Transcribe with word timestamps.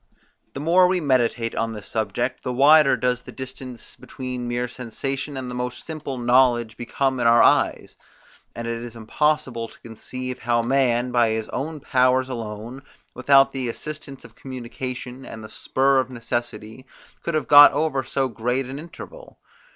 The 0.55 0.59
more 0.59 0.87
we 0.87 0.99
meditate 0.99 1.53
on 1.53 1.73
this 1.73 1.85
subject, 1.87 2.41
the 2.41 2.51
wider 2.51 2.97
does 2.97 3.21
the 3.21 3.31
distance 3.31 3.95
between 3.95 4.47
mere 4.47 4.67
sensation 4.67 5.37
and 5.37 5.47
the 5.47 5.53
most 5.53 5.85
simple 5.85 6.17
knowledge 6.17 6.75
become 6.75 7.19
in 7.19 7.27
our 7.27 7.43
eyes; 7.43 7.97
and 8.55 8.67
it 8.67 8.81
is 8.81 8.95
impossible 8.95 9.67
to 9.67 9.79
conceive 9.81 10.39
how 10.39 10.63
man, 10.63 11.11
by 11.11 11.29
his 11.29 11.49
own 11.49 11.81
powers 11.81 12.29
alone, 12.29 12.81
without 13.13 13.51
the 13.51 13.69
assistance 13.69 14.25
of 14.25 14.33
communication, 14.33 15.23
and 15.23 15.43
the 15.43 15.49
spur 15.49 15.99
of 15.99 16.09
necessity, 16.09 16.87
could 17.21 17.35
have 17.35 17.47
got 17.47 17.71
over 17.71 18.03
so 18.03 18.27
great 18.27 18.65
an 18.65 18.79
interval. 18.79 19.37